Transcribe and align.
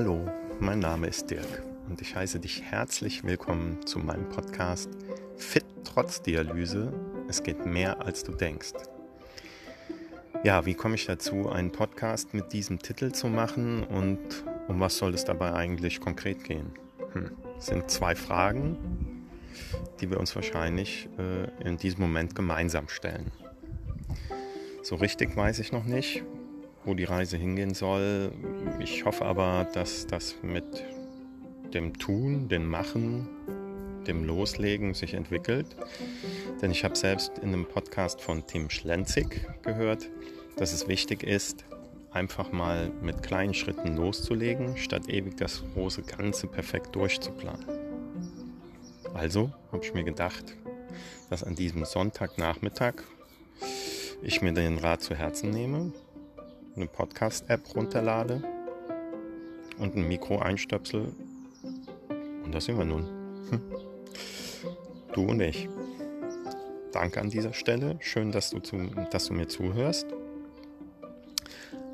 Hallo, 0.00 0.30
mein 0.60 0.78
Name 0.78 1.08
ist 1.08 1.28
Dirk 1.28 1.64
und 1.88 2.00
ich 2.00 2.14
heiße 2.14 2.38
dich 2.38 2.62
herzlich 2.62 3.24
willkommen 3.24 3.84
zu 3.84 3.98
meinem 3.98 4.28
Podcast 4.28 4.88
Fit 5.36 5.64
trotz 5.82 6.22
Dialyse. 6.22 6.92
Es 7.28 7.42
geht 7.42 7.66
mehr 7.66 8.00
als 8.00 8.22
du 8.22 8.30
denkst. 8.30 8.74
Ja, 10.44 10.64
wie 10.66 10.74
komme 10.74 10.94
ich 10.94 11.06
dazu, 11.06 11.48
einen 11.48 11.72
Podcast 11.72 12.32
mit 12.32 12.52
diesem 12.52 12.78
Titel 12.78 13.10
zu 13.10 13.26
machen 13.26 13.82
und 13.82 14.44
um 14.68 14.78
was 14.78 14.96
soll 14.98 15.14
es 15.14 15.24
dabei 15.24 15.52
eigentlich 15.52 15.98
konkret 15.98 16.44
gehen? 16.44 16.70
Hm. 17.14 17.32
Sind 17.58 17.90
zwei 17.90 18.14
Fragen, 18.14 18.78
die 20.00 20.08
wir 20.12 20.20
uns 20.20 20.36
wahrscheinlich 20.36 21.08
äh, 21.18 21.68
in 21.68 21.76
diesem 21.76 22.02
Moment 22.02 22.36
gemeinsam 22.36 22.88
stellen. 22.88 23.32
So 24.84 24.94
richtig 24.94 25.36
weiß 25.36 25.58
ich 25.58 25.72
noch 25.72 25.86
nicht, 25.86 26.22
wo 26.88 26.94
die 26.94 27.04
Reise 27.04 27.36
hingehen 27.36 27.74
soll. 27.74 28.32
Ich 28.80 29.04
hoffe 29.04 29.26
aber, 29.26 29.68
dass 29.74 30.06
das 30.06 30.36
mit 30.42 30.64
dem 31.74 31.98
Tun, 31.98 32.48
dem 32.48 32.66
Machen, 32.66 33.28
dem 34.06 34.24
Loslegen 34.24 34.94
sich 34.94 35.12
entwickelt. 35.12 35.66
Denn 36.62 36.70
ich 36.70 36.84
habe 36.84 36.96
selbst 36.96 37.38
in 37.38 37.48
einem 37.48 37.66
Podcast 37.66 38.22
von 38.22 38.46
Tim 38.46 38.70
Schlenzig 38.70 39.46
gehört, 39.62 40.08
dass 40.56 40.72
es 40.72 40.88
wichtig 40.88 41.24
ist, 41.24 41.66
einfach 42.10 42.52
mal 42.52 42.90
mit 43.02 43.22
kleinen 43.22 43.52
Schritten 43.52 43.94
loszulegen, 43.94 44.78
statt 44.78 45.10
ewig 45.10 45.36
das 45.36 45.62
große 45.74 46.02
Ganze 46.02 46.46
perfekt 46.46 46.96
durchzuplanen. 46.96 47.66
Also 49.12 49.52
habe 49.72 49.84
ich 49.84 49.92
mir 49.92 50.04
gedacht, 50.04 50.56
dass 51.28 51.44
an 51.44 51.54
diesem 51.54 51.84
Sonntagnachmittag 51.84 52.94
ich 54.22 54.40
mir 54.40 54.54
den 54.54 54.78
Rat 54.78 55.02
zu 55.02 55.14
Herzen 55.14 55.50
nehme 55.50 55.92
eine 56.78 56.86
Podcast-App 56.86 57.74
runterlade 57.74 58.40
und 59.78 59.96
ein 59.96 60.06
Mikro 60.06 60.38
einstöpsel. 60.38 61.12
Und 62.44 62.54
da 62.54 62.60
sind 62.60 62.78
wir 62.78 62.84
nun. 62.84 63.06
Du 65.12 65.24
und 65.24 65.40
ich. 65.40 65.68
Danke 66.92 67.20
an 67.20 67.30
dieser 67.30 67.52
Stelle. 67.52 67.96
Schön, 68.00 68.30
dass 68.30 68.50
du, 68.50 68.60
zu, 68.60 68.76
dass 69.10 69.26
du 69.26 69.34
mir 69.34 69.48
zuhörst. 69.48 70.06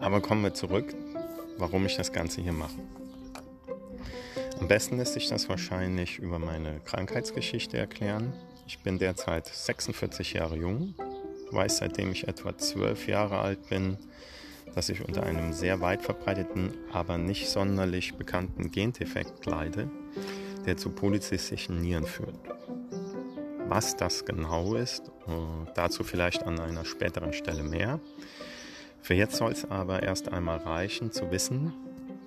Aber 0.00 0.20
kommen 0.20 0.42
wir 0.42 0.52
zurück, 0.52 0.94
warum 1.56 1.86
ich 1.86 1.96
das 1.96 2.12
Ganze 2.12 2.42
hier 2.42 2.52
mache. 2.52 2.76
Am 4.60 4.68
besten 4.68 4.98
lässt 4.98 5.14
sich 5.14 5.28
das 5.28 5.48
wahrscheinlich 5.48 6.18
über 6.18 6.38
meine 6.38 6.80
Krankheitsgeschichte 6.80 7.78
erklären. 7.78 8.34
Ich 8.66 8.80
bin 8.80 8.98
derzeit 8.98 9.46
46 9.46 10.34
Jahre 10.34 10.56
jung, 10.56 10.94
weiß 11.50 11.78
seitdem 11.78 12.12
ich 12.12 12.28
etwa 12.28 12.56
12 12.56 13.08
Jahre 13.08 13.38
alt 13.38 13.68
bin, 13.70 13.96
dass 14.74 14.88
ich 14.88 15.06
unter 15.06 15.22
einem 15.22 15.52
sehr 15.52 15.80
weit 15.80 16.02
verbreiteten, 16.02 16.72
aber 16.92 17.18
nicht 17.18 17.48
sonderlich 17.48 18.14
bekannten 18.14 18.70
Gendefekt 18.70 19.46
leide, 19.46 19.90
der 20.66 20.76
zu 20.76 20.90
polyzystischen 20.90 21.80
Nieren 21.80 22.06
führt. 22.06 22.36
Was 23.68 23.96
das 23.96 24.24
genau 24.24 24.74
ist, 24.74 25.10
dazu 25.74 26.04
vielleicht 26.04 26.44
an 26.44 26.58
einer 26.60 26.84
späteren 26.84 27.32
Stelle 27.32 27.62
mehr. 27.62 28.00
Für 29.00 29.14
jetzt 29.14 29.36
soll 29.36 29.52
es 29.52 29.70
aber 29.70 30.02
erst 30.02 30.30
einmal 30.30 30.58
reichen 30.58 31.12
zu 31.12 31.30
wissen, 31.30 31.72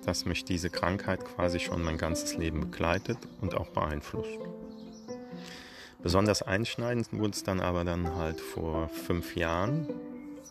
dass 0.04 0.24
mich 0.24 0.44
diese 0.44 0.70
Krankheit 0.70 1.24
quasi 1.24 1.60
schon 1.60 1.82
mein 1.82 1.98
ganzes 1.98 2.36
Leben 2.36 2.60
begleitet 2.60 3.18
und 3.40 3.54
auch 3.54 3.68
beeinflusst. 3.68 4.38
Besonders 6.02 6.42
einschneidend 6.42 7.12
wurde 7.12 7.32
es 7.32 7.42
dann 7.42 7.60
aber 7.60 7.84
dann 7.84 8.14
halt 8.16 8.40
vor 8.40 8.88
fünf 8.88 9.36
Jahren, 9.36 9.88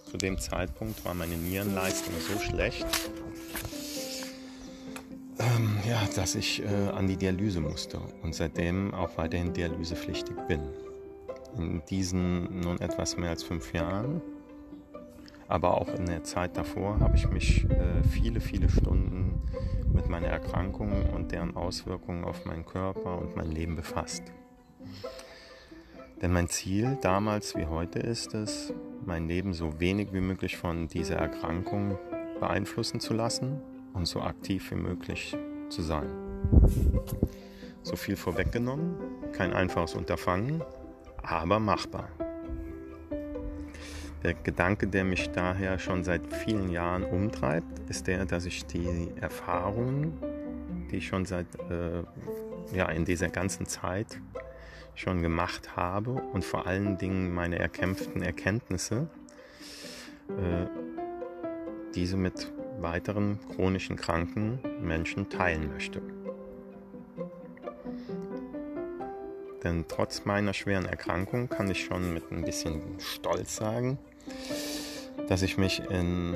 zu 0.06 0.18
dem 0.18 0.40
Zeitpunkt 0.40 1.04
war 1.06 1.14
meine 1.14 1.36
Nierenleistung 1.36 2.14
so 2.20 2.40
schlecht, 2.40 2.86
ähm, 5.40 5.78
ja, 5.88 6.02
dass 6.16 6.36
ich 6.36 6.64
äh, 6.64 6.68
an 6.68 7.08
die 7.08 7.18
Dialyse 7.18 7.60
musste 7.60 8.00
und 8.24 8.34
seitdem 8.34 8.94
auch 8.94 9.18
weiterhin 9.18 9.54
dialysepflichtig 9.54 10.36
bin. 10.48 10.62
In 11.58 11.82
diesen 11.90 12.60
nun 12.60 12.80
etwas 12.80 13.18
mehr 13.18 13.32
als 13.32 13.44
fünf 13.44 13.74
Jahren, 13.74 14.22
aber 15.48 15.80
auch 15.80 15.90
in 15.90 16.06
der 16.06 16.24
Zeit 16.24 16.58
davor, 16.58 17.00
habe 17.00 17.16
ich 17.16 17.30
mich 17.30 17.66
äh, 17.70 18.04
viele, 18.10 18.42
viele 18.42 18.70
Stunden 18.70 19.42
mit 19.94 20.10
meiner 20.10 20.28
Erkrankung 20.28 21.10
und 21.14 21.32
deren 21.32 21.56
Auswirkungen 21.56 22.24
auf 22.24 22.46
meinen 22.46 22.66
Körper 22.66 23.18
und 23.18 23.36
mein 23.36 23.52
Leben 23.52 23.76
befasst. 23.76 24.24
Denn 26.22 26.34
mein 26.34 26.50
Ziel 26.50 26.98
damals 27.02 27.56
wie 27.56 27.68
heute 27.68 28.00
ist 28.00 28.34
es, 28.34 28.74
mein 29.06 29.28
Leben 29.28 29.54
so 29.54 29.80
wenig 29.80 30.14
wie 30.14 30.22
möglich 30.22 30.58
von 30.58 30.88
dieser 30.88 31.18
Erkrankung 31.18 31.98
beeinflussen 32.40 33.00
zu 33.00 33.14
lassen 33.14 33.62
und 33.94 34.08
so 34.08 34.22
aktiv 34.22 34.72
wie 34.72 34.76
möglich 34.76 35.38
zu 35.70 35.84
sein. 35.84 36.10
So 37.84 37.96
viel 37.96 38.16
vorweggenommen, 38.16 38.96
kein 39.32 39.54
einfaches 39.54 39.94
Unterfangen, 39.94 40.64
aber 41.22 41.60
machbar. 41.60 42.10
Der 44.24 44.34
Gedanke, 44.34 44.88
der 44.88 45.04
mich 45.04 45.30
daher 45.30 45.78
schon 45.78 46.04
seit 46.04 46.34
vielen 46.34 46.70
Jahren 46.70 47.04
umtreibt, 47.04 47.90
ist 47.90 48.08
der, 48.08 48.26
dass 48.26 48.46
ich 48.46 48.66
die 48.66 49.12
Erfahrungen, 49.22 50.18
die 50.92 50.98
ich 50.98 51.08
schon 51.08 51.26
seit 51.26 51.48
äh, 51.70 52.04
ja, 52.76 52.90
in 52.90 53.06
dieser 53.06 53.30
ganzen 53.30 53.68
Zeit 53.68 54.20
schon 54.98 55.22
gemacht 55.22 55.76
habe 55.76 56.12
und 56.12 56.44
vor 56.44 56.66
allen 56.66 56.98
Dingen 56.98 57.34
meine 57.34 57.60
erkämpften 57.60 58.24
Erkenntnisse, 58.24 59.08
äh, 60.30 60.66
diese 61.94 62.18
mit 62.18 62.52
weiteren 62.80 63.40
chronischen 63.54 63.96
kranken 63.96 64.60
Menschen 64.82 65.30
teilen 65.30 65.72
möchte. 65.72 66.02
Denn 69.64 69.86
trotz 69.88 70.26
meiner 70.26 70.54
schweren 70.54 70.86
Erkrankung 70.86 71.48
kann 71.48 71.70
ich 71.70 71.84
schon 71.84 72.14
mit 72.14 72.32
ein 72.32 72.44
bisschen 72.44 73.00
Stolz 73.00 73.56
sagen, 73.56 74.00
dass 75.28 75.44
ich 75.44 75.58
mich 75.58 75.82
in 75.90 76.36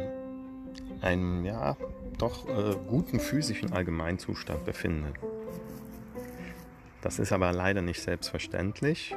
einem 1.01 1.45
ja 1.45 1.77
doch 2.19 2.47
äh, 2.47 2.75
guten 2.87 3.19
physischen 3.19 3.73
Allgemeinzustand 3.73 4.65
befinde. 4.65 5.13
Das 7.01 7.19
ist 7.19 7.31
aber 7.31 7.51
leider 7.51 7.81
nicht 7.81 8.01
selbstverständlich. 8.01 9.15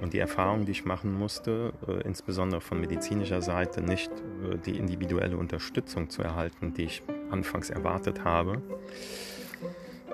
Und 0.00 0.14
die 0.14 0.18
Erfahrung, 0.18 0.64
die 0.64 0.72
ich 0.72 0.84
machen 0.84 1.12
musste, 1.12 1.72
äh, 1.86 2.00
insbesondere 2.06 2.60
von 2.60 2.80
medizinischer 2.80 3.42
Seite, 3.42 3.82
nicht 3.82 4.10
äh, 4.10 4.56
die 4.56 4.78
individuelle 4.78 5.36
Unterstützung 5.36 6.08
zu 6.08 6.22
erhalten, 6.22 6.72
die 6.72 6.84
ich 6.84 7.02
anfangs 7.30 7.68
erwartet 7.68 8.24
habe, 8.24 8.62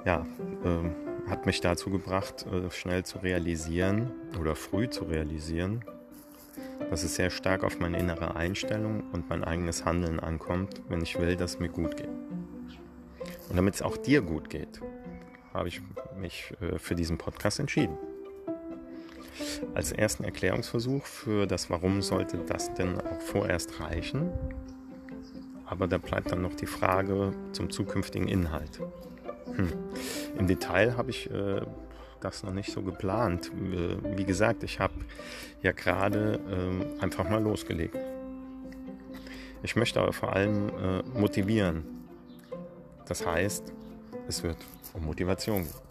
ja, 0.04 0.26
äh, 0.64 1.30
hat 1.30 1.46
mich 1.46 1.60
dazu 1.60 1.90
gebracht, 1.90 2.46
äh, 2.46 2.70
schnell 2.70 3.04
zu 3.04 3.18
realisieren 3.18 4.10
oder 4.40 4.56
früh 4.56 4.88
zu 4.88 5.04
realisieren, 5.04 5.84
dass 6.90 7.04
es 7.04 7.14
sehr 7.14 7.30
stark 7.30 7.62
auf 7.62 7.78
meine 7.78 7.98
innere 7.98 8.34
Einstellung 8.34 9.04
und 9.12 9.28
mein 9.28 9.44
eigenes 9.44 9.84
Handeln 9.84 10.18
ankommt, 10.18 10.82
wenn 10.88 11.00
ich 11.00 11.18
will, 11.18 11.36
dass 11.36 11.54
es 11.54 11.60
mir 11.60 11.68
gut 11.68 11.96
geht. 11.96 12.08
Und 13.48 13.56
damit 13.56 13.76
es 13.76 13.82
auch 13.82 13.96
dir 13.96 14.20
gut 14.20 14.50
geht, 14.50 14.80
habe 15.56 15.68
ich 15.68 15.80
mich 16.18 16.52
äh, 16.60 16.78
für 16.78 16.94
diesen 16.94 17.18
Podcast 17.18 17.58
entschieden. 17.60 17.96
Als 19.74 19.92
ersten 19.92 20.24
Erklärungsversuch 20.24 21.04
für 21.04 21.46
das 21.46 21.68
Warum 21.70 22.02
sollte 22.02 22.38
das 22.38 22.72
denn 22.74 23.00
auch 23.00 23.20
vorerst 23.20 23.80
reichen. 23.80 24.30
Aber 25.66 25.88
da 25.88 25.98
bleibt 25.98 26.30
dann 26.30 26.42
noch 26.42 26.54
die 26.54 26.66
Frage 26.66 27.32
zum 27.52 27.70
zukünftigen 27.70 28.28
Inhalt. 28.28 28.80
Hm. 29.54 29.72
Im 30.38 30.46
Detail 30.46 30.96
habe 30.96 31.10
ich 31.10 31.30
äh, 31.30 31.60
das 32.20 32.42
noch 32.42 32.52
nicht 32.52 32.72
so 32.72 32.82
geplant. 32.82 33.50
Äh, 33.72 34.16
wie 34.16 34.24
gesagt, 34.24 34.62
ich 34.62 34.80
habe 34.80 34.94
ja 35.62 35.72
gerade 35.72 36.40
äh, 36.48 37.02
einfach 37.02 37.28
mal 37.28 37.42
losgelegt. 37.42 37.96
Ich 39.62 39.76
möchte 39.76 40.00
aber 40.00 40.12
vor 40.12 40.32
allem 40.32 40.68
äh, 40.68 41.02
motivieren. 41.18 41.84
Das 43.06 43.26
heißt, 43.26 43.72
es 44.28 44.42
wird 44.42 44.56
um 44.94 45.04
Motivation 45.06 45.62
gehen. 45.62 45.86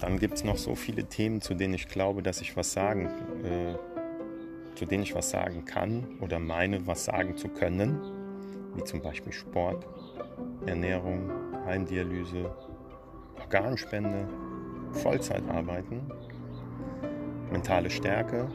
Dann 0.00 0.18
gibt 0.18 0.34
es 0.34 0.44
noch 0.44 0.58
so 0.58 0.74
viele 0.74 1.04
Themen, 1.04 1.40
zu 1.40 1.54
denen 1.54 1.74
ich 1.74 1.88
glaube, 1.88 2.22
dass 2.22 2.40
ich 2.40 2.56
was 2.56 2.72
sagen, 2.72 3.06
äh, 3.44 3.74
zu 4.76 4.84
denen 4.84 5.02
ich 5.02 5.14
was 5.14 5.30
sagen 5.30 5.64
kann 5.64 6.06
oder 6.20 6.38
meine, 6.38 6.86
was 6.86 7.06
sagen 7.06 7.36
zu 7.36 7.48
können, 7.48 7.98
wie 8.74 8.84
zum 8.84 9.00
Beispiel 9.00 9.32
Sport, 9.32 9.86
Ernährung, 10.66 11.30
Heimdialyse, 11.64 12.54
Organspende, 13.40 14.28
Vollzeitarbeiten, 14.92 16.00
mentale 17.50 17.88
Stärke. 17.88 18.48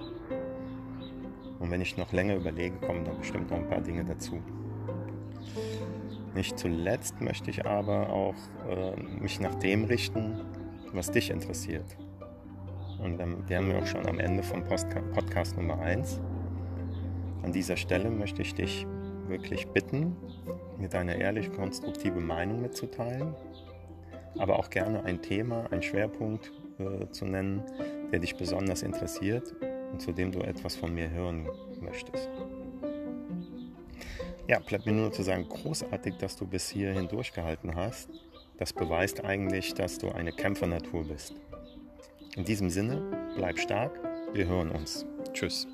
Und 1.60 1.72
wenn 1.72 1.82
ich 1.82 1.98
noch 1.98 2.12
länger 2.12 2.36
überlege, 2.36 2.76
kommen 2.78 3.04
da 3.04 3.12
bestimmt 3.14 3.50
noch 3.50 3.58
ein 3.58 3.68
paar 3.68 3.82
Dinge 3.82 4.06
dazu. 4.06 4.42
Nicht 6.34 6.58
zuletzt 6.58 7.20
möchte 7.20 7.50
ich 7.50 7.66
aber 7.66 8.10
auch 8.10 8.36
äh, 8.70 8.96
mich 9.22 9.40
nach 9.40 9.56
dem 9.56 9.84
richten, 9.84 10.40
was 10.94 11.12
dich 11.12 11.30
interessiert. 11.30 11.98
Und 13.04 13.18
dann 13.18 13.50
wären 13.50 13.68
wir 13.68 13.80
auch 13.80 13.86
schon 13.86 14.08
am 14.08 14.20
Ende 14.20 14.44
vom 14.44 14.64
Podcast 14.64 15.58
Nummer 15.58 15.80
1. 15.80 16.22
An 17.44 17.52
dieser 17.52 17.76
Stelle 17.76 18.10
möchte 18.10 18.42
ich 18.44 18.54
dich 18.54 18.86
wirklich 19.28 19.68
bitten, 19.68 20.16
mir 20.78 20.88
deine 20.88 21.20
ehrlich 21.20 21.52
konstruktive 21.52 22.20
Meinung 22.20 22.62
mitzuteilen, 22.62 23.36
aber 24.38 24.58
auch 24.60 24.70
gerne 24.70 25.04
ein 25.04 25.22
Thema, 25.22 25.66
einen 25.72 25.82
Schwerpunkt 25.82 26.52
äh, 26.78 27.10
zu 27.12 27.26
nennen, 27.26 27.64
der 28.12 28.20
dich 28.20 28.36
besonders 28.36 28.84
interessiert 28.84 29.54
und 29.92 30.02
zu 30.02 30.12
dem 30.12 30.32
du 30.32 30.40
etwas 30.40 30.76
von 30.76 30.94
mir 30.94 31.10
hören 31.10 31.50
möchtest. 31.82 32.30
Ja, 34.48 34.60
bleibt 34.60 34.86
mir 34.86 34.94
nur 34.94 35.12
zu 35.12 35.24
sagen, 35.24 35.48
großartig, 35.48 36.16
dass 36.18 36.36
du 36.36 36.46
bis 36.46 36.70
hierhin 36.70 37.08
durchgehalten 37.08 37.76
hast. 37.76 38.10
Das 38.58 38.74
beweist 38.74 39.24
eigentlich, 39.24 39.74
dass 39.74 39.98
du 39.98 40.10
eine 40.12 40.32
Kämpfernatur 40.32 41.06
bist. 41.06 41.36
In 42.36 42.46
diesem 42.46 42.70
Sinne, 42.70 43.02
bleib 43.36 43.60
stark, 43.60 44.00
wir 44.34 44.48
hören 44.48 44.72
uns. 44.72 45.06
Tschüss. 45.34 45.68